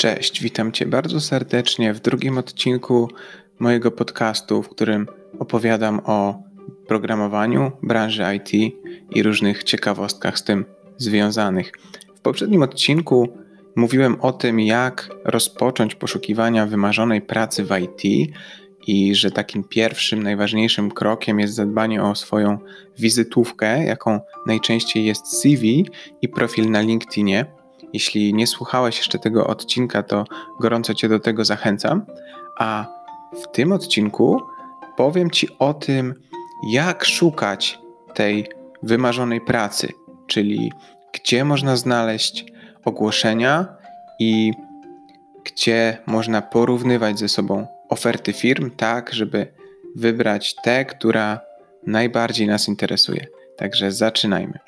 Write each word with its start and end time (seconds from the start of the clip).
Cześć, 0.00 0.42
witam 0.42 0.72
Cię 0.72 0.86
bardzo 0.86 1.20
serdecznie 1.20 1.94
w 1.94 2.00
drugim 2.00 2.38
odcinku 2.38 3.08
mojego 3.58 3.90
podcastu, 3.90 4.62
w 4.62 4.68
którym 4.68 5.06
opowiadam 5.38 6.00
o 6.04 6.42
programowaniu, 6.86 7.72
branży 7.82 8.24
IT 8.36 8.74
i 9.10 9.22
różnych 9.22 9.64
ciekawostkach 9.64 10.38
z 10.38 10.44
tym 10.44 10.64
związanych. 10.96 11.72
W 12.16 12.20
poprzednim 12.20 12.62
odcinku 12.62 13.28
mówiłem 13.76 14.20
o 14.20 14.32
tym, 14.32 14.60
jak 14.60 15.10
rozpocząć 15.24 15.94
poszukiwania 15.94 16.66
wymarzonej 16.66 17.22
pracy 17.22 17.64
w 17.64 17.70
IT 17.78 18.32
i 18.86 19.14
że 19.14 19.30
takim 19.30 19.64
pierwszym, 19.64 20.22
najważniejszym 20.22 20.90
krokiem 20.90 21.40
jest 21.40 21.54
zadbanie 21.54 22.02
o 22.02 22.14
swoją 22.14 22.58
wizytówkę, 22.98 23.84
jaką 23.84 24.20
najczęściej 24.46 25.04
jest 25.04 25.40
CV 25.40 25.86
i 26.22 26.28
profil 26.28 26.70
na 26.70 26.80
LinkedInie. 26.80 27.59
Jeśli 27.92 28.34
nie 28.34 28.46
słuchałeś 28.46 28.96
jeszcze 28.96 29.18
tego 29.18 29.46
odcinka, 29.46 30.02
to 30.02 30.24
gorąco 30.60 30.94
Cię 30.94 31.08
do 31.08 31.20
tego 31.20 31.44
zachęcam. 31.44 32.06
A 32.58 32.86
w 33.42 33.52
tym 33.52 33.72
odcinku 33.72 34.40
powiem 34.96 35.30
Ci 35.30 35.48
o 35.58 35.74
tym, 35.74 36.14
jak 36.70 37.04
szukać 37.04 37.78
tej 38.14 38.48
wymarzonej 38.82 39.40
pracy, 39.40 39.92
czyli 40.26 40.72
gdzie 41.12 41.44
można 41.44 41.76
znaleźć 41.76 42.44
ogłoszenia 42.84 43.66
i 44.18 44.52
gdzie 45.44 45.98
można 46.06 46.42
porównywać 46.42 47.18
ze 47.18 47.28
sobą 47.28 47.66
oferty 47.88 48.32
firm, 48.32 48.70
tak 48.70 49.12
żeby 49.12 49.52
wybrać 49.96 50.54
tę, 50.62 50.84
która 50.84 51.40
najbardziej 51.86 52.46
nas 52.46 52.68
interesuje. 52.68 53.26
Także 53.56 53.92
zaczynajmy. 53.92 54.58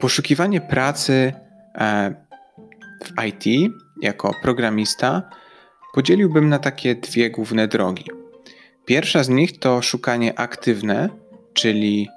Poszukiwanie 0.00 0.60
pracy 0.60 1.32
e, 1.74 2.14
w 3.04 3.24
IT 3.26 3.72
jako 4.02 4.30
programista 4.42 5.30
podzieliłbym 5.94 6.48
na 6.48 6.58
takie 6.58 6.94
dwie 6.94 7.30
główne 7.30 7.68
drogi. 7.68 8.04
Pierwsza 8.84 9.24
z 9.24 9.28
nich 9.28 9.58
to 9.58 9.82
szukanie 9.82 10.38
aktywne, 10.38 11.08
czyli 11.54 12.08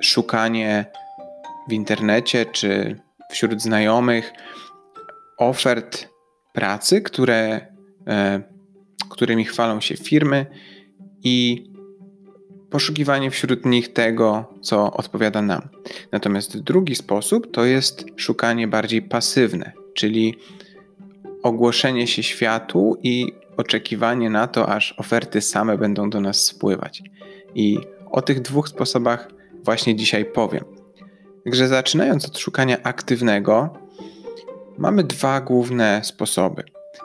szukanie 0.00 0.84
w 1.68 1.72
internecie 1.72 2.46
czy 2.46 3.00
wśród 3.30 3.62
znajomych 3.62 4.32
ofert 5.38 6.08
pracy, 6.52 7.02
które, 7.02 7.66
e, 8.06 8.42
którymi 9.10 9.44
chwalą 9.44 9.80
się 9.80 9.96
firmy 9.96 10.46
i 11.22 11.64
poszukiwanie 12.72 13.30
wśród 13.30 13.66
nich 13.66 13.92
tego, 13.92 14.44
co 14.60 14.92
odpowiada 14.92 15.42
nam. 15.42 15.68
Natomiast 16.12 16.58
drugi 16.58 16.94
sposób 16.94 17.50
to 17.50 17.64
jest 17.64 18.04
szukanie 18.16 18.68
bardziej 18.68 19.02
pasywne, 19.02 19.72
czyli 19.94 20.34
ogłoszenie 21.42 22.06
się 22.06 22.22
światu 22.22 22.96
i 23.02 23.32
oczekiwanie 23.56 24.30
na 24.30 24.46
to, 24.46 24.68
aż 24.68 24.94
oferty 24.98 25.40
same 25.40 25.78
będą 25.78 26.10
do 26.10 26.20
nas 26.20 26.44
spływać. 26.44 27.02
I 27.54 27.78
o 28.10 28.22
tych 28.22 28.40
dwóch 28.40 28.68
sposobach 28.68 29.28
właśnie 29.64 29.96
dzisiaj 29.96 30.24
powiem. 30.24 30.64
Także 31.44 31.68
zaczynając 31.68 32.26
od 32.26 32.38
szukania 32.38 32.82
aktywnego, 32.82 33.78
mamy 34.78 35.04
dwa 35.04 35.40
główne 35.40 36.00
sposoby. 36.04 36.64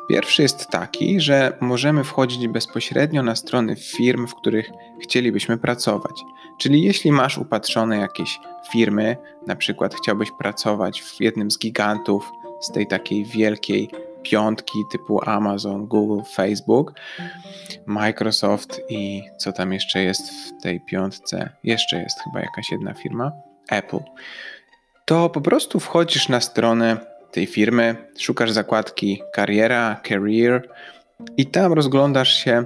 Pierwszy 0.09 0.41
jest 0.41 0.67
taki, 0.67 1.21
że 1.21 1.57
możemy 1.61 2.03
wchodzić 2.03 2.47
bezpośrednio 2.47 3.23
na 3.23 3.35
strony 3.35 3.75
firm, 3.75 4.27
w 4.27 4.35
których 4.35 4.71
chcielibyśmy 5.03 5.57
pracować. 5.57 6.23
Czyli 6.59 6.83
jeśli 6.83 7.11
masz 7.11 7.38
upatrzone 7.38 7.97
jakieś 7.97 8.39
firmy, 8.71 9.17
na 9.47 9.55
przykład 9.55 9.95
chciałbyś 9.95 10.30
pracować 10.39 11.02
w 11.02 11.21
jednym 11.21 11.52
z 11.52 11.59
gigantów 11.59 12.31
z 12.61 12.71
tej 12.71 12.88
takiej 12.88 13.25
wielkiej 13.25 13.89
piątki 14.23 14.80
typu 14.92 15.30
Amazon, 15.30 15.87
Google, 15.87 16.23
Facebook, 16.33 16.93
Microsoft 17.86 18.81
i 18.89 19.23
co 19.37 19.54
tam 19.54 19.73
jeszcze 19.73 20.04
jest 20.04 20.31
w 20.31 20.61
tej 20.61 20.81
piątce? 20.81 21.49
Jeszcze 21.64 22.02
jest 22.02 22.19
chyba 22.23 22.39
jakaś 22.39 22.71
jedna 22.71 22.93
firma, 22.93 23.31
Apple. 23.69 23.99
To 25.05 25.30
po 25.30 25.42
prostu 25.42 25.80
wchodzisz 25.80 26.30
na 26.30 26.42
stronę 26.42 27.17
tej 27.32 27.45
firmy, 27.45 27.95
szukasz 28.20 28.52
zakładki 28.52 29.21
kariera, 29.33 30.02
career 30.08 30.70
i 31.38 31.45
tam 31.45 31.73
rozglądasz 31.73 32.33
się, 32.43 32.65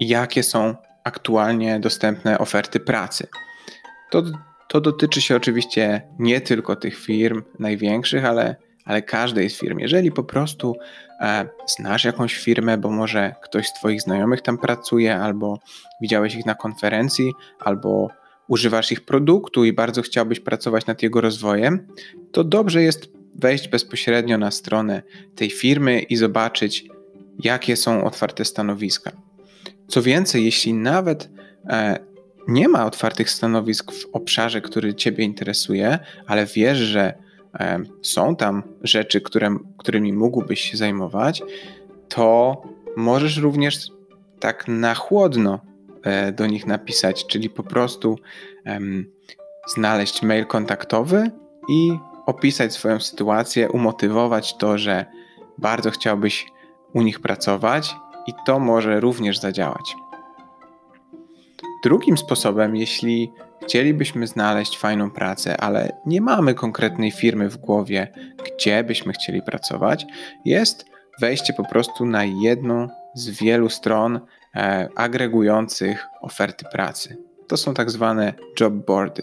jakie 0.00 0.42
są 0.42 0.74
aktualnie 1.04 1.80
dostępne 1.80 2.38
oferty 2.38 2.80
pracy. 2.80 3.26
To, 4.10 4.22
to 4.68 4.80
dotyczy 4.80 5.20
się 5.20 5.36
oczywiście 5.36 6.02
nie 6.18 6.40
tylko 6.40 6.76
tych 6.76 6.98
firm 6.98 7.42
największych, 7.58 8.24
ale, 8.24 8.56
ale 8.84 9.02
każdej 9.02 9.50
z 9.50 9.58
firm. 9.58 9.78
Jeżeli 9.78 10.12
po 10.12 10.24
prostu 10.24 10.76
e, 11.20 11.48
znasz 11.66 12.04
jakąś 12.04 12.34
firmę, 12.34 12.78
bo 12.78 12.90
może 12.90 13.34
ktoś 13.42 13.66
z 13.66 13.72
Twoich 13.72 14.02
znajomych 14.02 14.42
tam 14.42 14.58
pracuje, 14.58 15.16
albo 15.16 15.58
widziałeś 16.00 16.34
ich 16.34 16.46
na 16.46 16.54
konferencji, 16.54 17.32
albo 17.60 18.08
używasz 18.48 18.92
ich 18.92 19.04
produktu 19.04 19.64
i 19.64 19.72
bardzo 19.72 20.02
chciałbyś 20.02 20.40
pracować 20.40 20.86
nad 20.86 21.02
jego 21.02 21.20
rozwojem, 21.20 21.86
to 22.32 22.44
dobrze 22.44 22.82
jest 22.82 23.21
wejść 23.34 23.68
bezpośrednio 23.68 24.38
na 24.38 24.50
stronę 24.50 25.02
tej 25.36 25.50
firmy 25.50 26.00
i 26.00 26.16
zobaczyć, 26.16 26.84
jakie 27.38 27.76
są 27.76 28.04
otwarte 28.04 28.44
stanowiska. 28.44 29.12
Co 29.88 30.02
więcej, 30.02 30.44
jeśli 30.44 30.74
nawet 30.74 31.30
e, 31.68 31.98
nie 32.48 32.68
ma 32.68 32.86
otwartych 32.86 33.30
stanowisk 33.30 33.92
w 33.92 34.06
obszarze, 34.12 34.60
który 34.60 34.94
Ciebie 34.94 35.24
interesuje, 35.24 35.98
ale 36.26 36.46
wiesz, 36.46 36.78
że 36.78 37.14
e, 37.54 37.82
są 38.02 38.36
tam 38.36 38.62
rzeczy, 38.82 39.20
które, 39.20 39.56
którymi 39.78 40.12
mógłbyś 40.12 40.60
się 40.60 40.76
zajmować, 40.76 41.42
to 42.08 42.62
możesz 42.96 43.36
również 43.36 43.90
tak 44.40 44.68
na 44.68 44.94
chłodno 44.94 45.60
e, 46.02 46.32
do 46.32 46.46
nich 46.46 46.66
napisać, 46.66 47.26
czyli 47.26 47.50
po 47.50 47.62
prostu 47.62 48.18
znaleźć 49.66 50.22
mail 50.22 50.46
kontaktowy 50.46 51.30
i 51.68 51.92
opisać 52.26 52.72
swoją 52.72 53.00
sytuację, 53.00 53.70
umotywować 53.70 54.56
to, 54.56 54.78
że 54.78 55.06
bardzo 55.58 55.90
chciałbyś 55.90 56.46
u 56.94 57.02
nich 57.02 57.20
pracować 57.20 57.96
i 58.26 58.32
to 58.46 58.58
może 58.58 59.00
również 59.00 59.38
zadziałać. 59.38 59.96
Drugim 61.84 62.18
sposobem, 62.18 62.76
jeśli 62.76 63.32
chcielibyśmy 63.62 64.26
znaleźć 64.26 64.78
fajną 64.78 65.10
pracę, 65.10 65.60
ale 65.60 66.00
nie 66.06 66.20
mamy 66.20 66.54
konkretnej 66.54 67.10
firmy 67.10 67.48
w 67.48 67.56
głowie, 67.56 68.12
gdzie 68.46 68.84
byśmy 68.84 69.12
chcieli 69.12 69.42
pracować, 69.42 70.06
jest 70.44 70.84
wejście 71.20 71.52
po 71.52 71.64
prostu 71.64 72.06
na 72.06 72.24
jedną 72.24 72.88
z 73.14 73.30
wielu 73.30 73.68
stron 73.68 74.20
e, 74.56 74.88
agregujących 74.96 76.06
oferty 76.20 76.64
pracy. 76.72 77.16
To 77.48 77.56
są 77.56 77.74
tak 77.74 77.90
zwane 77.90 78.34
job 78.60 78.74
boardy. 78.74 79.22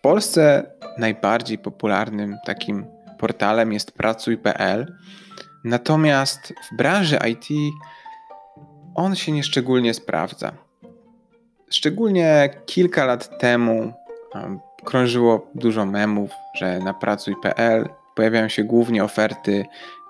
W 0.00 0.02
Polsce 0.02 0.70
najbardziej 0.98 1.58
popularnym 1.58 2.36
takim 2.46 2.86
portalem 3.18 3.72
jest 3.72 3.92
pracuj.pl, 3.92 4.96
natomiast 5.64 6.52
w 6.72 6.76
branży 6.76 7.18
IT 7.28 7.48
on 8.94 9.16
się 9.16 9.32
nieszczególnie 9.32 9.94
sprawdza. 9.94 10.52
Szczególnie 11.70 12.50
kilka 12.66 13.04
lat 13.04 13.38
temu 13.38 13.92
krążyło 14.84 15.50
dużo 15.54 15.86
memów, 15.86 16.30
że 16.54 16.78
na 16.78 16.94
pracuj.pl 16.94 17.88
pojawiają 18.14 18.48
się 18.48 18.64
głównie 18.64 19.04
oferty, 19.04 19.64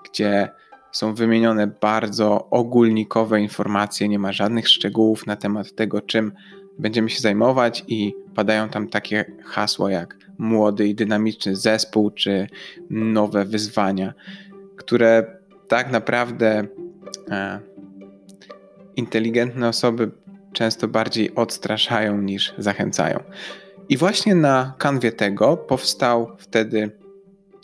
gdzie 0.05 0.49
są 0.91 1.13
wymienione 1.13 1.67
bardzo 1.67 2.49
ogólnikowe 2.49 3.41
informacje, 3.41 4.09
nie 4.09 4.19
ma 4.19 4.31
żadnych 4.31 4.69
szczegółów 4.69 5.27
na 5.27 5.35
temat 5.35 5.75
tego, 5.75 6.01
czym 6.01 6.33
będziemy 6.79 7.09
się 7.09 7.19
zajmować 7.19 7.83
i 7.87 8.15
padają 8.35 8.69
tam 8.69 8.87
takie 8.87 9.25
hasła 9.45 9.91
jak 9.91 10.17
młody 10.37 10.87
i 10.87 10.95
dynamiczny 10.95 11.55
zespół 11.55 12.11
czy 12.11 12.47
nowe 12.89 13.45
wyzwania, 13.45 14.13
które 14.75 15.39
tak 15.67 15.91
naprawdę 15.91 16.67
e, 17.29 17.59
inteligentne 18.95 19.67
osoby 19.67 20.11
często 20.53 20.87
bardziej 20.87 21.35
odstraszają 21.35 22.21
niż 22.21 22.53
zachęcają. 22.57 23.23
I 23.89 23.97
właśnie 23.97 24.35
na 24.35 24.73
kanwie 24.77 25.11
tego 25.11 25.57
powstał 25.57 26.35
wtedy 26.37 26.91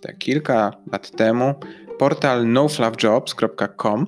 te 0.02 0.14
kilka 0.14 0.72
lat 0.92 1.12
temu 1.12 1.54
portal 2.00 2.48
nofluffjobs.com 2.48 4.08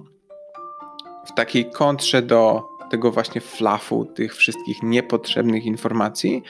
w 1.26 1.34
takiej 1.34 1.70
kontrze 1.72 2.22
do 2.22 2.69
tego 2.92 3.12
właśnie 3.12 3.42
flafu, 3.42 4.06
tych 4.06 4.36
wszystkich 4.36 4.84
niepotrzebnych 4.84 5.66
informacji. 5.66 6.44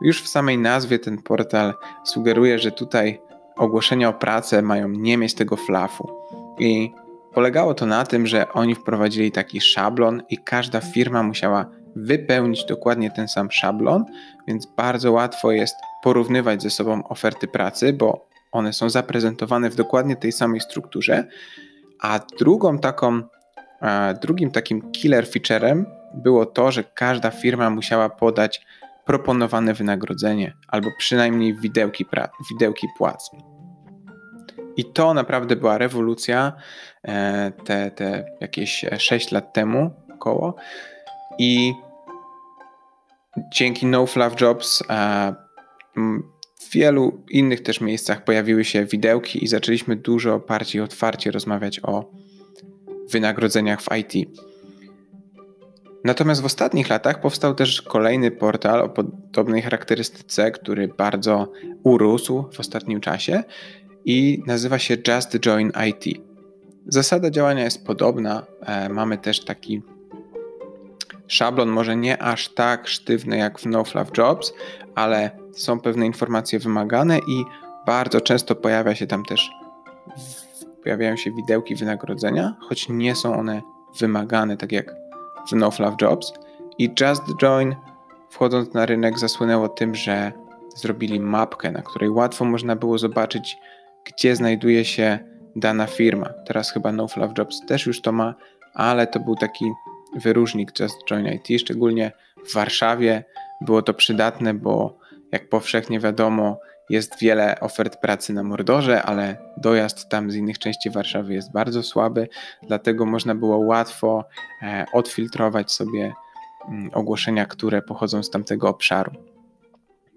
Już 0.00 0.22
w 0.22 0.28
samej 0.28 0.58
nazwie 0.58 0.98
ten 0.98 1.22
portal 1.22 1.74
sugeruje, 2.04 2.58
że 2.58 2.72
tutaj 2.72 3.20
ogłoszenia 3.56 4.08
o 4.08 4.12
pracę 4.12 4.62
mają 4.62 4.88
nie 4.88 5.16
mieć 5.18 5.34
tego 5.34 5.56
flafu. 5.56 6.12
I 6.58 6.92
polegało 7.34 7.74
to 7.74 7.86
na 7.86 8.04
tym, 8.04 8.26
że 8.26 8.52
oni 8.52 8.74
wprowadzili 8.74 9.32
taki 9.32 9.60
szablon 9.60 10.22
i 10.30 10.38
każda 10.38 10.80
firma 10.80 11.22
musiała 11.22 11.66
wypełnić 11.96 12.64
dokładnie 12.64 13.10
ten 13.10 13.28
sam 13.28 13.50
szablon, 13.50 14.04
więc 14.46 14.66
bardzo 14.66 15.12
łatwo 15.12 15.52
jest 15.52 15.74
porównywać 16.02 16.62
ze 16.62 16.70
sobą 16.70 17.08
oferty 17.08 17.48
pracy, 17.48 17.92
bo 17.92 18.26
one 18.52 18.72
są 18.72 18.90
zaprezentowane 18.90 19.70
w 19.70 19.74
dokładnie 19.74 20.16
tej 20.16 20.32
samej 20.32 20.60
strukturze, 20.60 21.26
a 22.00 22.20
drugą 22.38 22.78
taką, 22.78 23.22
drugim 24.22 24.50
takim 24.50 24.92
killer 24.92 25.28
featurem 25.28 25.86
było 26.14 26.46
to, 26.46 26.72
że 26.72 26.84
każda 26.84 27.30
firma 27.30 27.70
musiała 27.70 28.08
podać 28.08 28.66
proponowane 29.04 29.74
wynagrodzenie 29.74 30.56
albo 30.68 30.88
przynajmniej 30.98 31.54
widełki, 31.54 32.06
pra- 32.06 32.28
widełki 32.50 32.86
płac. 32.98 33.30
I 34.76 34.84
to 34.84 35.14
naprawdę 35.14 35.56
była 35.56 35.78
rewolucja 35.78 36.52
e, 37.02 37.52
te, 37.64 37.90
te 37.90 38.24
jakieś 38.40 38.84
6 38.98 39.32
lat 39.32 39.52
temu 39.52 39.90
około. 40.14 40.54
I 41.38 41.74
dzięki 43.52 43.86
No 43.86 44.06
Fluff 44.06 44.40
Jobs 44.40 44.82
e, 44.90 45.34
w 46.60 46.72
wielu 46.72 47.24
innych 47.30 47.62
też 47.62 47.80
miejscach 47.80 48.24
pojawiły 48.24 48.64
się 48.64 48.84
widełki 48.84 49.44
i 49.44 49.48
zaczęliśmy 49.48 49.96
dużo 49.96 50.38
bardziej 50.38 50.82
otwarcie 50.82 51.30
rozmawiać 51.30 51.80
o 51.82 52.10
wynagrodzeniach 53.12 53.82
w 53.82 53.88
IT. 53.96 54.28
Natomiast 56.04 56.42
w 56.42 56.44
ostatnich 56.44 56.88
latach 56.88 57.20
powstał 57.20 57.54
też 57.54 57.82
kolejny 57.82 58.30
portal 58.30 58.80
o 58.82 58.88
podobnej 58.88 59.62
charakterystyce, 59.62 60.50
który 60.50 60.88
bardzo 60.88 61.52
urósł 61.82 62.44
w 62.52 62.60
ostatnim 62.60 63.00
czasie 63.00 63.42
i 64.04 64.42
nazywa 64.46 64.78
się 64.78 64.96
Just 65.08 65.38
Join 65.40 65.72
IT. 65.88 66.20
Zasada 66.86 67.30
działania 67.30 67.64
jest 67.64 67.86
podobna. 67.86 68.46
E, 68.60 68.88
mamy 68.88 69.18
też 69.18 69.44
taki 69.44 69.82
szablon, 71.28 71.68
może 71.68 71.96
nie 71.96 72.22
aż 72.22 72.48
tak 72.48 72.88
sztywny 72.88 73.36
jak 73.36 73.58
w 73.58 73.66
No 73.66 73.84
Fluff 73.84 74.10
Jobs, 74.18 74.52
ale 74.94 75.30
są 75.52 75.80
pewne 75.80 76.06
informacje 76.06 76.58
wymagane 76.58 77.18
i 77.18 77.44
bardzo 77.86 78.20
często 78.20 78.54
pojawia 78.54 78.94
się 78.94 79.06
tam 79.06 79.24
też 79.24 79.50
pojawiają 80.82 81.16
się 81.16 81.30
widełki 81.30 81.74
wynagrodzenia, 81.74 82.56
choć 82.60 82.88
nie 82.88 83.14
są 83.14 83.38
one 83.38 83.62
wymagane 84.00 84.56
tak 84.56 84.72
jak 84.72 84.94
w 85.48 85.52
No 85.52 85.70
Fluff 85.70 85.94
Jobs. 86.02 86.32
I 86.78 86.90
Just 87.00 87.22
Join 87.42 87.74
wchodząc 88.30 88.74
na 88.74 88.86
rynek 88.86 89.18
zasłynęło 89.18 89.68
tym, 89.68 89.94
że 89.94 90.32
zrobili 90.76 91.20
mapkę, 91.20 91.72
na 91.72 91.82
której 91.82 92.10
łatwo 92.10 92.44
można 92.44 92.76
było 92.76 92.98
zobaczyć, 92.98 93.56
gdzie 94.04 94.36
znajduje 94.36 94.84
się 94.84 95.18
dana 95.56 95.86
firma. 95.86 96.28
Teraz 96.46 96.72
chyba 96.72 96.92
No 96.92 97.08
Fluff 97.08 97.32
Jobs 97.38 97.66
też 97.66 97.86
już 97.86 98.00
to 98.00 98.12
ma, 98.12 98.34
ale 98.74 99.06
to 99.06 99.20
był 99.20 99.36
taki 99.36 99.72
wyróżnik 100.16 100.80
Just 100.80 100.96
Join 101.10 101.26
IT, 101.26 101.60
szczególnie 101.60 102.12
w 102.46 102.54
Warszawie. 102.54 103.24
Było 103.60 103.82
to 103.82 103.94
przydatne, 103.94 104.54
bo 104.54 104.98
jak 105.32 105.48
powszechnie 105.48 106.00
wiadomo, 106.00 106.60
jest 106.92 107.18
wiele 107.18 107.60
ofert 107.60 107.96
pracy 107.96 108.32
na 108.32 108.42
Mordorze, 108.42 109.02
ale 109.02 109.36
dojazd 109.56 110.08
tam 110.08 110.30
z 110.30 110.34
innych 110.34 110.58
części 110.58 110.90
Warszawy 110.90 111.34
jest 111.34 111.52
bardzo 111.52 111.82
słaby, 111.82 112.28
dlatego 112.62 113.06
można 113.06 113.34
było 113.34 113.58
łatwo 113.58 114.24
e, 114.62 114.86
odfiltrować 114.92 115.72
sobie 115.72 116.12
mm, 116.68 116.90
ogłoszenia, 116.94 117.46
które 117.46 117.82
pochodzą 117.82 118.22
z 118.22 118.30
tamtego 118.30 118.68
obszaru. 118.68 119.12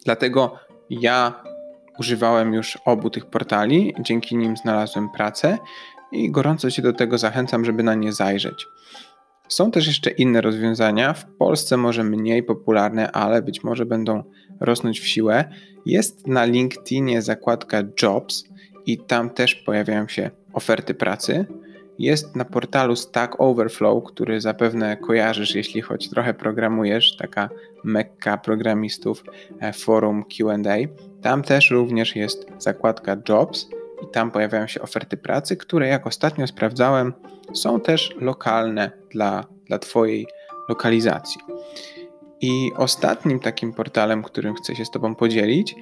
Dlatego 0.06 0.60
ja 0.90 1.44
używałem 2.00 2.54
już 2.54 2.78
obu 2.86 3.10
tych 3.10 3.26
portali, 3.26 3.94
dzięki 4.00 4.38
nim 4.38 4.58
znalazłem 4.58 5.10
pracę 5.10 5.58
i 6.12 6.32
gorąco 6.32 6.72
Cię 6.72 6.82
do 6.82 6.94
tego 6.94 7.18
zachęcam, 7.18 7.66
żeby 7.66 7.84
na 7.84 7.96
nie 7.96 8.14
zajrzeć. 8.14 8.68
Są 9.48 9.72
też 9.72 9.88
jeszcze 9.88 10.10
inne 10.10 10.42
rozwiązania, 10.42 11.14
w 11.14 11.26
Polsce 11.26 11.78
może 11.78 12.04
mniej 12.04 12.44
popularne, 12.44 13.12
ale 13.12 13.42
być 13.42 13.64
może 13.64 13.86
będą 13.86 14.24
rosnąć 14.60 15.00
w 15.00 15.08
siłę. 15.08 15.46
Jest 15.86 16.28
na 16.28 16.46
LinkedInie 16.46 17.22
zakładka 17.22 17.84
Jobs 18.02 18.44
i 18.86 18.98
tam 18.98 19.30
też 19.30 19.56
pojawiają 19.56 20.08
się 20.08 20.32
oferty 20.54 20.94
pracy. 20.94 21.46
Jest 22.00 22.36
na 22.36 22.46
portalu 22.46 22.96
Stack 22.96 23.36
Overflow, 23.40 24.04
który 24.04 24.42
zapewne 24.42 24.98
kojarzysz, 24.98 25.56
jeśli 25.56 25.82
choć 25.82 26.10
trochę 26.10 26.34
programujesz, 26.34 27.18
taka 27.18 27.50
mekka 27.84 28.38
programistów, 28.38 29.24
e, 29.60 29.74
forum 29.74 30.24
QA. 30.24 30.58
Tam 31.22 31.44
też 31.44 31.72
również 31.72 32.16
jest 32.16 32.46
zakładka 32.58 33.18
Jobs 33.30 33.68
i 34.04 34.08
tam 34.12 34.32
pojawiają 34.32 34.68
się 34.68 34.82
oferty 34.82 35.18
pracy, 35.18 35.58
które 35.58 35.88
jak 35.88 36.08
ostatnio 36.08 36.48
sprawdzałem, 36.48 37.14
są 37.54 37.80
też 37.80 38.16
lokalne 38.20 38.92
dla, 39.12 39.46
dla 39.66 39.80
Twojej 39.80 40.28
lokalizacji. 40.70 41.42
I 42.42 42.72
ostatnim 42.78 43.40
takim 43.40 43.74
portalem, 43.74 44.24
którym 44.24 44.56
chcę 44.56 44.76
się 44.76 44.86
z 44.86 44.92
Tobą 44.92 45.16
podzielić, 45.16 45.76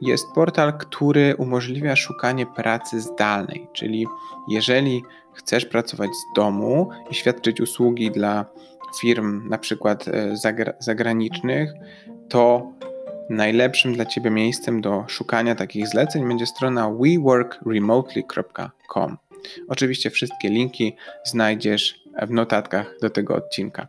jest 0.00 0.24
portal, 0.34 0.78
który 0.78 1.36
umożliwia 1.38 1.96
szukanie 1.96 2.46
pracy 2.46 3.00
zdalnej. 3.00 3.66
Czyli 3.72 4.06
jeżeli 4.48 5.02
chcesz 5.32 5.64
pracować 5.64 6.10
z 6.10 6.36
domu 6.36 6.90
i 7.10 7.14
świadczyć 7.14 7.60
usługi 7.60 8.10
dla 8.10 8.46
firm, 9.00 9.48
na 9.48 9.58
przykład 9.58 10.08
e, 10.08 10.36
zagranicznych, 10.78 11.72
to 12.28 12.72
najlepszym 13.30 13.94
dla 13.94 14.06
Ciebie 14.06 14.30
miejscem 14.30 14.80
do 14.80 15.04
szukania 15.08 15.54
takich 15.54 15.88
zleceń 15.88 16.28
będzie 16.28 16.46
strona 16.46 16.90
weworkremotely.com. 16.90 19.16
Oczywiście 19.68 20.10
wszystkie 20.10 20.48
linki 20.48 20.96
znajdziesz 21.24 22.02
w 22.22 22.30
notatkach 22.30 22.94
do 23.02 23.10
tego 23.10 23.34
odcinka. 23.34 23.88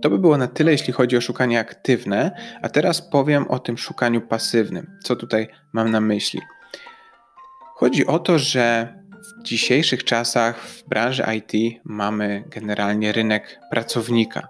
To 0.00 0.10
by 0.10 0.18
było 0.18 0.38
na 0.38 0.46
tyle, 0.46 0.72
jeśli 0.72 0.92
chodzi 0.92 1.16
o 1.16 1.20
szukanie 1.20 1.60
aktywne, 1.60 2.30
a 2.62 2.68
teraz 2.68 3.02
powiem 3.02 3.48
o 3.48 3.58
tym 3.58 3.78
szukaniu 3.78 4.20
pasywnym. 4.20 4.98
Co 5.02 5.16
tutaj 5.16 5.48
mam 5.72 5.90
na 5.90 6.00
myśli? 6.00 6.40
Chodzi 7.74 8.06
o 8.06 8.18
to, 8.18 8.38
że 8.38 8.94
w 9.40 9.42
dzisiejszych 9.42 10.04
czasach 10.04 10.60
w 10.60 10.88
branży 10.88 11.24
IT 11.36 11.80
mamy 11.84 12.44
generalnie 12.46 13.12
rynek 13.12 13.60
pracownika. 13.70 14.48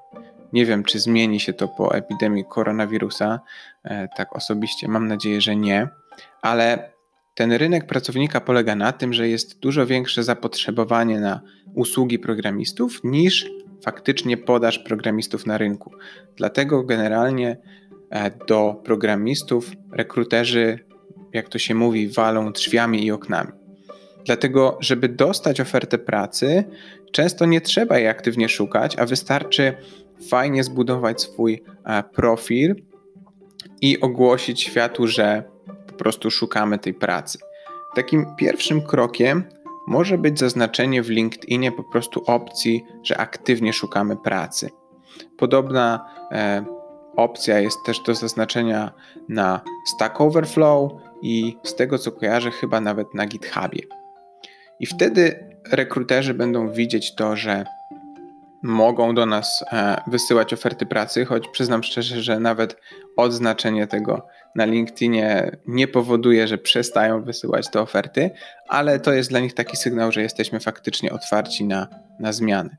Nie 0.52 0.66
wiem, 0.66 0.84
czy 0.84 0.98
zmieni 0.98 1.40
się 1.40 1.52
to 1.52 1.68
po 1.68 1.94
epidemii 1.94 2.44
koronawirusa. 2.44 3.40
E, 3.84 4.08
tak 4.16 4.36
osobiście 4.36 4.88
mam 4.88 5.08
nadzieję, 5.08 5.40
że 5.40 5.56
nie, 5.56 5.88
ale 6.42 6.92
ten 7.34 7.52
rynek 7.52 7.86
pracownika 7.86 8.40
polega 8.40 8.74
na 8.74 8.92
tym, 8.92 9.12
że 9.12 9.28
jest 9.28 9.58
dużo 9.58 9.86
większe 9.86 10.24
zapotrzebowanie 10.24 11.20
na 11.20 11.40
usługi 11.74 12.18
programistów 12.18 13.00
niż 13.04 13.50
faktycznie 13.84 14.36
podaż 14.36 14.78
programistów 14.78 15.46
na 15.46 15.58
rynku. 15.58 15.92
Dlatego 16.36 16.84
generalnie 16.84 17.56
e, 18.10 18.30
do 18.46 18.80
programistów 18.84 19.70
rekruterzy, 19.92 20.78
jak 21.32 21.48
to 21.48 21.58
się 21.58 21.74
mówi, 21.74 22.08
walą 22.08 22.52
drzwiami 22.52 23.04
i 23.04 23.10
oknami. 23.10 23.57
Dlatego, 24.28 24.78
żeby 24.80 25.08
dostać 25.08 25.60
ofertę 25.60 25.98
pracy, 25.98 26.64
często 27.12 27.46
nie 27.46 27.60
trzeba 27.60 27.98
jej 27.98 28.08
aktywnie 28.08 28.48
szukać, 28.48 28.98
a 28.98 29.06
wystarczy 29.06 29.74
fajnie 30.30 30.64
zbudować 30.64 31.22
swój 31.22 31.62
e, 31.84 32.02
profil 32.02 32.74
i 33.80 34.00
ogłosić 34.00 34.62
światu, 34.62 35.06
że 35.06 35.42
po 35.86 35.92
prostu 35.92 36.30
szukamy 36.30 36.78
tej 36.78 36.94
pracy. 36.94 37.38
Takim 37.94 38.26
pierwszym 38.36 38.82
krokiem 38.82 39.44
może 39.86 40.18
być 40.18 40.38
zaznaczenie 40.38 41.02
w 41.02 41.08
LinkedInie 41.08 41.72
po 41.72 41.84
prostu 41.84 42.22
opcji, 42.26 42.84
że 43.02 43.16
aktywnie 43.16 43.72
szukamy 43.72 44.16
pracy. 44.16 44.70
Podobna 45.36 46.06
e, 46.32 46.64
opcja 47.16 47.60
jest 47.60 47.78
też 47.86 48.00
do 48.00 48.14
zaznaczenia 48.14 48.92
na 49.28 49.60
Stack 49.86 50.20
Overflow 50.20 50.92
i 51.22 51.56
z 51.62 51.74
tego 51.74 51.98
co 51.98 52.12
kojarzę, 52.12 52.50
chyba 52.50 52.80
nawet 52.80 53.14
na 53.14 53.26
GitHubie. 53.26 53.97
I 54.80 54.86
wtedy 54.86 55.48
rekruterzy 55.72 56.34
będą 56.34 56.70
widzieć 56.70 57.14
to, 57.14 57.36
że 57.36 57.64
mogą 58.62 59.14
do 59.14 59.26
nas 59.26 59.64
e, 59.72 60.02
wysyłać 60.06 60.52
oferty 60.52 60.86
pracy, 60.86 61.24
choć 61.24 61.48
przyznam 61.48 61.82
szczerze, 61.82 62.22
że 62.22 62.40
nawet 62.40 62.76
odznaczenie 63.16 63.86
tego 63.86 64.26
na 64.54 64.64
LinkedInie 64.64 65.56
nie 65.66 65.88
powoduje, 65.88 66.48
że 66.48 66.58
przestają 66.58 67.22
wysyłać 67.22 67.70
te 67.70 67.80
oferty, 67.80 68.30
ale 68.68 69.00
to 69.00 69.12
jest 69.12 69.30
dla 69.30 69.40
nich 69.40 69.54
taki 69.54 69.76
sygnał, 69.76 70.12
że 70.12 70.22
jesteśmy 70.22 70.60
faktycznie 70.60 71.12
otwarci 71.12 71.64
na, 71.64 71.88
na 72.20 72.32
zmiany. 72.32 72.76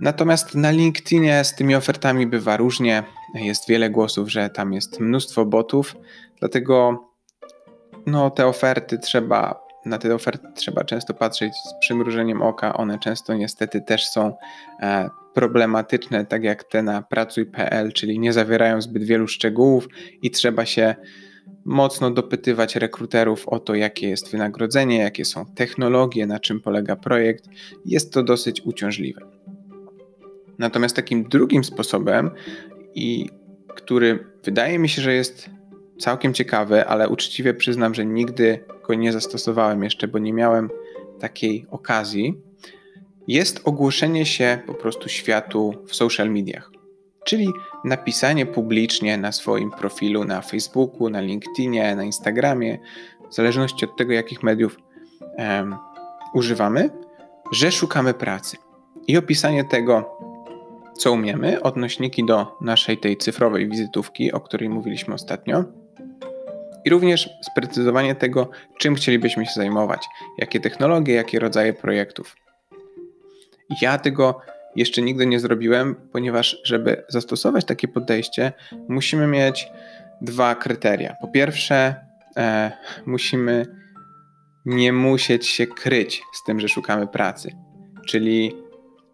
Natomiast 0.00 0.54
na 0.54 0.70
LinkedInie 0.70 1.44
z 1.44 1.54
tymi 1.54 1.74
ofertami 1.74 2.26
bywa 2.26 2.56
różnie. 2.56 3.02
Jest 3.34 3.68
wiele 3.68 3.90
głosów, 3.90 4.32
że 4.32 4.50
tam 4.50 4.72
jest 4.72 5.00
mnóstwo 5.00 5.44
botów, 5.44 5.96
dlatego 6.40 7.04
no, 8.06 8.30
te 8.30 8.46
oferty 8.46 8.98
trzeba 8.98 9.63
na 9.86 9.98
te 9.98 10.14
oferty 10.14 10.48
trzeba 10.54 10.84
często 10.84 11.14
patrzeć 11.14 11.52
z 11.56 11.74
przymrużeniem 11.80 12.42
oka. 12.42 12.76
One 12.76 12.98
często 12.98 13.34
niestety 13.34 13.80
też 13.80 14.06
są 14.06 14.36
e, 14.80 15.10
problematyczne, 15.34 16.26
tak 16.26 16.44
jak 16.44 16.64
te 16.64 16.82
na 16.82 17.02
pracuj.pl, 17.02 17.92
czyli 17.92 18.18
nie 18.18 18.32
zawierają 18.32 18.80
zbyt 18.80 19.04
wielu 19.04 19.28
szczegółów 19.28 19.88
i 20.22 20.30
trzeba 20.30 20.66
się 20.66 20.94
mocno 21.64 22.10
dopytywać 22.10 22.76
rekruterów 22.76 23.48
o 23.48 23.58
to, 23.58 23.74
jakie 23.74 24.08
jest 24.08 24.30
wynagrodzenie, 24.30 24.98
jakie 24.98 25.24
są 25.24 25.46
technologie, 25.46 26.26
na 26.26 26.40
czym 26.40 26.60
polega 26.60 26.96
projekt. 26.96 27.44
Jest 27.84 28.12
to 28.12 28.22
dosyć 28.22 28.60
uciążliwe. 28.60 29.20
Natomiast 30.58 30.96
takim 30.96 31.28
drugim 31.28 31.64
sposobem, 31.64 32.30
i 32.94 33.28
który 33.68 34.26
wydaje 34.44 34.78
mi 34.78 34.88
się, 34.88 35.02
że 35.02 35.14
jest 35.14 35.50
całkiem 35.98 36.34
ciekawy, 36.34 36.86
ale 36.86 37.08
uczciwie 37.08 37.54
przyznam, 37.54 37.94
że 37.94 38.06
nigdy 38.06 38.64
go 38.86 38.94
nie 38.94 39.12
zastosowałem 39.12 39.82
jeszcze, 39.82 40.08
bo 40.08 40.18
nie 40.18 40.32
miałem 40.32 40.70
takiej 41.20 41.66
okazji, 41.70 42.34
jest 43.28 43.60
ogłoszenie 43.64 44.26
się 44.26 44.58
po 44.66 44.74
prostu 44.74 45.08
światu 45.08 45.74
w 45.86 45.94
social 45.94 46.30
mediach. 46.30 46.70
Czyli 47.24 47.48
napisanie 47.84 48.46
publicznie 48.46 49.18
na 49.18 49.32
swoim 49.32 49.70
profilu 49.70 50.24
na 50.24 50.40
Facebooku, 50.40 51.10
na 51.10 51.20
LinkedInie, 51.20 51.96
na 51.96 52.04
Instagramie, 52.04 52.78
w 53.30 53.34
zależności 53.34 53.84
od 53.84 53.96
tego, 53.96 54.12
jakich 54.12 54.42
mediów 54.42 54.76
um, 55.38 55.76
używamy, 56.34 56.90
że 57.52 57.72
szukamy 57.72 58.14
pracy. 58.14 58.56
I 59.06 59.16
opisanie 59.16 59.64
tego, 59.64 60.18
co 60.98 61.12
umiemy, 61.12 61.62
odnośniki 61.62 62.26
do 62.26 62.56
naszej 62.60 62.98
tej 62.98 63.16
cyfrowej 63.16 63.68
wizytówki, 63.68 64.32
o 64.32 64.40
której 64.40 64.68
mówiliśmy 64.68 65.14
ostatnio. 65.14 65.64
I 66.84 66.90
również 66.90 67.30
sprecyzowanie 67.42 68.14
tego, 68.14 68.50
czym 68.78 68.94
chcielibyśmy 68.94 69.46
się 69.46 69.52
zajmować, 69.54 70.06
jakie 70.38 70.60
technologie, 70.60 71.14
jakie 71.14 71.38
rodzaje 71.38 71.72
projektów. 71.72 72.36
Ja 73.82 73.98
tego 73.98 74.40
jeszcze 74.76 75.02
nigdy 75.02 75.26
nie 75.26 75.40
zrobiłem, 75.40 75.94
ponieważ, 76.12 76.60
żeby 76.64 77.04
zastosować 77.08 77.64
takie 77.64 77.88
podejście, 77.88 78.52
musimy 78.88 79.26
mieć 79.26 79.68
dwa 80.20 80.54
kryteria. 80.54 81.16
Po 81.20 81.28
pierwsze, 81.28 81.94
e, 82.36 82.72
musimy 83.06 83.66
nie 84.66 84.92
musieć 84.92 85.48
się 85.48 85.66
kryć 85.66 86.22
z 86.32 86.44
tym, 86.44 86.60
że 86.60 86.68
szukamy 86.68 87.06
pracy. 87.06 87.50
Czyli 88.06 88.52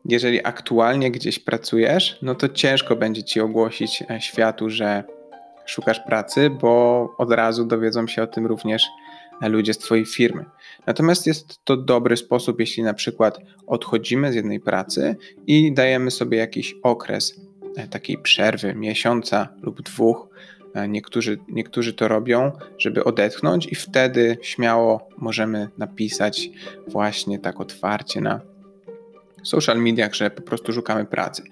jeżeli 0.05 0.47
aktualnie 0.47 1.11
gdzieś 1.11 1.39
pracujesz, 1.39 2.19
no 2.23 2.35
to 2.35 2.49
ciężko 2.49 2.97
będzie 2.97 3.23
ci 3.23 3.41
ogłosić 3.41 4.05
e, 4.11 4.21
światu, 4.21 4.71
że 4.71 5.05
szukasz 5.67 6.01
pracy, 6.01 6.51
bo 6.51 7.15
od 7.19 7.33
razu 7.33 7.65
dowiedzą 7.65 8.07
się 8.07 8.23
o 8.23 8.27
tym 8.27 8.47
również 8.47 8.87
ludzie 9.49 9.75
z 9.75 9.79
Twojej 9.79 10.07
firmy. 10.07 10.45
Natomiast 10.87 11.27
jest 11.27 11.65
to 11.65 11.77
dobry 11.77 12.17
sposób, 12.17 12.61
jeśli 12.61 12.83
na 12.83 12.95
przykład 12.95 13.39
odchodzimy 13.67 14.33
z 14.33 14.35
jednej 14.35 14.61
pracy 14.61 15.17
i 15.47 15.73
dajemy 15.73 16.11
sobie 16.11 16.39
jakiś 16.39 16.75
okres 16.83 17.41
e, 17.77 17.89
takiej 17.89 18.19
przerwy, 18.19 18.75
miesiąca 18.75 19.49
lub 19.63 19.83
dwóch. 19.83 20.29
E, 20.75 20.89
niektórzy, 20.89 21.39
niektórzy 21.49 21.95
to 21.95 22.09
robią, 22.09 22.53
żeby 22.79 23.05
odetchnąć, 23.05 23.67
i 23.67 23.75
wtedy 23.75 24.39
śmiało 24.43 25.09
możemy 25.19 25.69
napisać 25.79 26.51
właśnie 26.89 27.39
tak 27.39 27.61
otwarcie 27.61 28.21
na 28.21 28.41
social 29.43 29.79
mediach, 29.79 30.15
że 30.15 30.31
po 30.31 30.43
prostu 30.43 30.73
szukamy 30.73 31.05
pracy. 31.05 31.43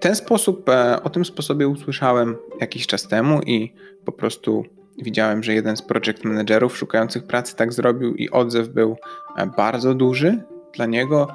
Ten 0.00 0.14
sposób, 0.14 0.68
e, 0.68 1.02
o 1.02 1.10
tym 1.10 1.24
sposobie 1.24 1.68
usłyszałem 1.68 2.36
jakiś 2.60 2.86
czas 2.86 3.08
temu 3.08 3.40
i 3.42 3.72
po 4.04 4.12
prostu 4.12 4.64
widziałem, 4.98 5.42
że 5.42 5.54
jeden 5.54 5.76
z 5.76 5.82
project 5.82 6.24
managerów 6.24 6.78
szukających 6.78 7.24
pracy 7.24 7.56
tak 7.56 7.72
zrobił 7.72 8.14
i 8.14 8.30
odzew 8.30 8.68
był 8.68 8.96
e, 9.36 9.46
bardzo 9.46 9.94
duży 9.94 10.42
dla 10.74 10.86
niego 10.86 11.28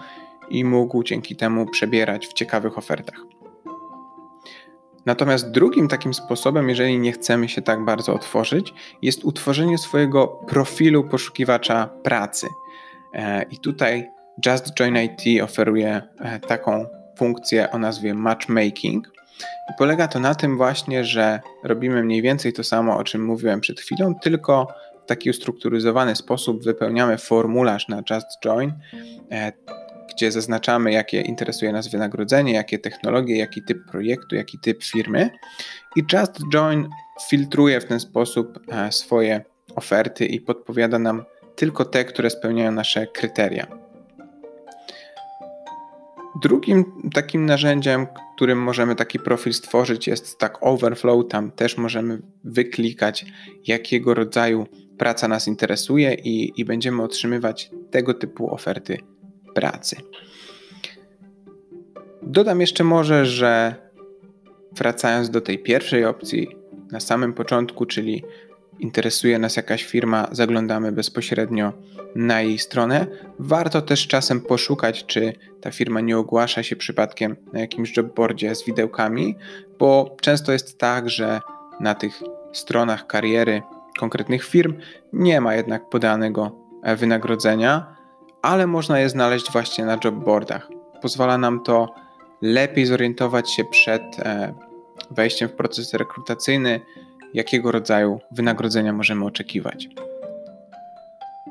i 0.49 0.65
mógł 0.65 1.03
dzięki 1.03 1.35
temu 1.35 1.65
przebierać 1.65 2.27
w 2.27 2.33
ciekawych 2.33 2.77
ofertach. 2.77 3.15
Natomiast 5.05 5.51
drugim 5.51 5.87
takim 5.87 6.13
sposobem, 6.13 6.69
jeżeli 6.69 6.99
nie 6.99 7.11
chcemy 7.11 7.49
się 7.49 7.61
tak 7.61 7.85
bardzo 7.85 8.13
otworzyć, 8.13 8.73
jest 9.01 9.23
utworzenie 9.23 9.77
swojego 9.77 10.27
profilu 10.27 11.03
poszukiwacza 11.03 11.89
pracy. 12.03 12.47
E, 13.13 13.43
I 13.43 13.57
tutaj 13.57 14.09
Just 14.45 14.73
Join 14.79 14.97
IT 14.97 15.43
oferuje 15.43 16.01
taką 16.47 16.85
funkcję 17.21 17.71
o 17.71 17.77
nazwie 17.77 18.13
Matchmaking. 18.13 19.07
I 19.69 19.73
polega 19.77 20.07
to 20.07 20.19
na 20.19 20.35
tym 20.35 20.57
właśnie, 20.57 21.05
że 21.05 21.39
robimy 21.63 22.03
mniej 22.03 22.21
więcej 22.21 22.53
to 22.53 22.63
samo, 22.63 22.97
o 22.97 23.03
czym 23.03 23.25
mówiłem 23.25 23.61
przed 23.61 23.79
chwilą, 23.79 24.15
tylko 24.15 24.67
w 25.03 25.05
taki 25.05 25.29
ustrukturyzowany 25.29 26.15
sposób 26.15 26.63
wypełniamy 26.63 27.17
formularz 27.17 27.87
na 27.87 27.97
Just 27.97 28.27
Join, 28.45 28.73
e, 29.31 29.51
gdzie 30.15 30.31
zaznaczamy, 30.31 30.91
jakie 30.91 31.21
interesuje 31.21 31.71
nas 31.71 31.87
wynagrodzenie, 31.87 32.53
jakie 32.53 32.79
technologie, 32.79 33.37
jaki 33.37 33.61
typ 33.63 33.85
projektu, 33.91 34.35
jaki 34.35 34.59
typ 34.59 34.83
firmy. 34.83 35.29
I 35.95 36.03
Just 36.13 36.39
Join 36.53 36.89
filtruje 37.29 37.81
w 37.81 37.85
ten 37.85 37.99
sposób 37.99 38.59
e, 38.71 38.91
swoje 38.91 39.41
oferty 39.75 40.25
i 40.25 40.41
podpowiada 40.41 40.99
nam 40.99 41.23
tylko 41.55 41.85
te, 41.85 42.05
które 42.05 42.29
spełniają 42.29 42.71
nasze 42.71 43.07
kryteria. 43.07 43.80
Drugim 46.35 46.85
takim 47.13 47.45
narzędziem, 47.45 48.07
którym 48.35 48.63
możemy 48.63 48.95
taki 48.95 49.19
profil 49.19 49.53
stworzyć, 49.53 50.07
jest 50.07 50.27
Stack 50.27 50.57
Overflow. 50.61 51.27
Tam 51.27 51.51
też 51.51 51.77
możemy 51.77 52.21
wyklikać, 52.43 53.25
jakiego 53.67 54.13
rodzaju 54.13 54.67
praca 54.97 55.27
nas 55.27 55.47
interesuje 55.47 56.13
i, 56.13 56.61
i 56.61 56.65
będziemy 56.65 57.03
otrzymywać 57.03 57.71
tego 57.91 58.13
typu 58.13 58.53
oferty 58.53 58.97
pracy. 59.53 59.95
Dodam 62.21 62.61
jeszcze 62.61 62.83
może, 62.83 63.25
że 63.25 63.75
wracając 64.71 65.29
do 65.29 65.41
tej 65.41 65.59
pierwszej 65.59 66.05
opcji 66.05 66.47
na 66.91 66.99
samym 66.99 67.33
początku, 67.33 67.85
czyli 67.85 68.23
interesuje 68.79 69.39
nas 69.39 69.55
jakaś 69.55 69.83
firma, 69.83 70.27
zaglądamy 70.31 70.91
bezpośrednio 70.91 71.73
na 72.15 72.41
jej 72.41 72.59
stronę. 72.59 73.07
Warto 73.39 73.81
też 73.81 74.07
czasem 74.07 74.41
poszukać, 74.41 75.05
czy 75.05 75.33
ta 75.61 75.71
firma 75.71 76.01
nie 76.01 76.17
ogłasza 76.17 76.63
się 76.63 76.75
przypadkiem 76.75 77.35
na 77.53 77.59
jakimś 77.59 77.97
jobboardzie 77.97 78.55
z 78.55 78.65
widełkami, 78.65 79.35
bo 79.79 80.15
często 80.21 80.51
jest 80.51 80.77
tak, 80.77 81.09
że 81.09 81.39
na 81.79 81.95
tych 81.95 82.21
stronach 82.53 83.07
kariery 83.07 83.61
konkretnych 83.99 84.43
firm 84.43 84.73
nie 85.13 85.41
ma 85.41 85.55
jednak 85.55 85.89
podanego 85.89 86.51
e, 86.83 86.95
wynagrodzenia, 86.95 87.95
ale 88.41 88.67
można 88.67 88.99
je 88.99 89.09
znaleźć 89.09 89.51
właśnie 89.51 89.85
na 89.85 89.97
jobboardach. 90.03 90.69
Pozwala 91.01 91.37
nam 91.37 91.63
to 91.63 91.93
lepiej 92.41 92.85
zorientować 92.85 93.51
się 93.51 93.63
przed 93.65 94.01
e, 94.19 94.53
wejściem 95.11 95.49
w 95.49 95.53
proces 95.53 95.93
rekrutacyjny, 95.93 96.81
jakiego 97.33 97.71
rodzaju 97.71 98.19
wynagrodzenia 98.31 98.93
możemy 98.93 99.25
oczekiwać. 99.25 99.87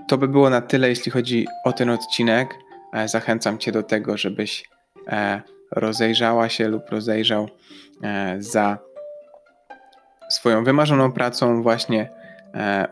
To 0.08 0.18
by 0.18 0.28
było 0.28 0.50
na 0.50 0.60
tyle, 0.60 0.88
jeśli 0.88 1.12
chodzi 1.12 1.46
o 1.64 1.72
ten 1.72 1.90
odcinek. 1.90 2.54
E, 2.92 3.08
zachęcam 3.08 3.58
Cię 3.58 3.72
do 3.72 3.82
tego, 3.82 4.16
żebyś 4.16 4.64
e, 5.08 5.42
rozejrzała 5.70 6.49
się 6.49 6.68
lub 6.68 6.90
rozejrzał 6.90 7.49
e, 8.02 8.37
za 8.38 8.78
swoją 10.30 10.64
wymarzoną 10.64 11.12
pracą, 11.12 11.62
właśnie 11.62 12.10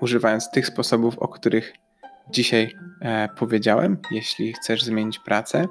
używając 0.00 0.50
tych 0.50 0.66
sposobów, 0.66 1.18
o 1.18 1.28
których 1.28 1.72
dzisiaj 2.30 2.74
powiedziałem, 3.36 3.98
jeśli 4.10 4.52
chcesz 4.52 4.82
zmienić 4.82 5.18
pracę. 5.18 5.66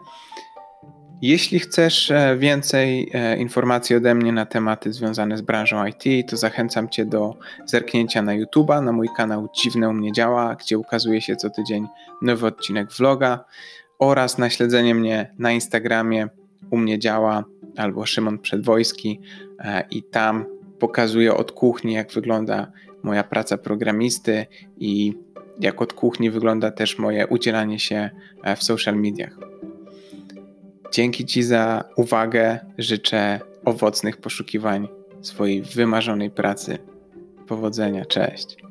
Jeśli 1.21 1.59
chcesz 1.59 2.11
e, 2.11 2.37
więcej 2.37 3.09
e, 3.13 3.37
informacji 3.37 3.95
ode 3.95 4.15
mnie 4.15 4.31
na 4.31 4.45
tematy 4.45 4.93
związane 4.93 5.37
z 5.37 5.41
branżą 5.41 5.85
IT, 5.85 6.29
to 6.29 6.37
zachęcam 6.37 6.89
Cię 6.89 7.05
do 7.05 7.35
zerknięcia 7.65 8.21
na 8.21 8.31
YouTube'a, 8.31 8.83
na 8.83 8.91
mój 8.91 9.07
kanał 9.17 9.49
Dziwne 9.55 9.89
u 9.89 9.93
mnie 9.93 10.11
działa, 10.11 10.55
gdzie 10.55 10.77
ukazuje 10.77 11.21
się 11.21 11.35
co 11.35 11.49
tydzień 11.49 11.87
nowy 12.21 12.47
odcinek 12.47 12.91
vloga 12.91 13.45
oraz 13.99 14.37
na 14.37 14.49
śledzenie 14.49 14.95
mnie 14.95 15.33
na 15.37 15.51
Instagramie 15.51 16.27
u 16.69 16.77
mnie 16.77 16.99
działa 16.99 17.43
albo 17.77 18.05
Szymon 18.05 18.39
Przedwojski 18.39 19.19
e, 19.59 19.83
i 19.91 20.03
tam 20.03 20.45
pokazuję 20.79 21.33
od 21.33 21.51
kuchni, 21.51 21.93
jak 21.93 22.11
wygląda 22.11 22.71
moja 23.03 23.23
praca 23.23 23.57
programisty 23.57 24.45
i 24.77 25.13
jak 25.59 25.81
od 25.81 25.93
kuchni 25.93 26.31
wygląda 26.31 26.71
też 26.71 26.99
moje 26.99 27.27
udzielanie 27.27 27.79
się 27.79 28.09
w 28.57 28.63
social 28.63 28.95
mediach. 28.95 29.56
Dzięki 30.91 31.25
Ci 31.25 31.43
za 31.43 31.83
uwagę. 31.95 32.59
Życzę 32.77 33.39
owocnych 33.65 34.17
poszukiwań 34.17 34.87
swojej 35.21 35.61
wymarzonej 35.61 36.31
pracy. 36.31 36.77
Powodzenia, 37.47 38.05
cześć. 38.05 38.66